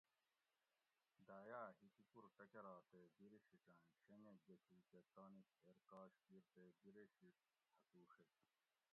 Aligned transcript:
دایہ 1.27 1.63
ہکوکور 1.81 2.23
ٹکرا 2.37 2.75
تے 2.91 3.01
بِرے 3.17 3.39
شِٹیں 3.47 3.81
شینگہ 4.01 4.33
گۤشوکہ 4.47 4.99
تانی 5.15 5.41
تھیر 5.55 5.77
کاش 5.89 6.11
کیر 6.27 6.43
تے 6.53 6.63
بِرے 6.81 7.05
شِیٹ 7.15 7.37
ہسوڛیت 7.77 8.35